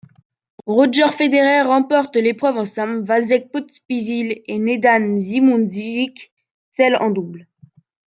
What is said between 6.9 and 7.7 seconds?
en double.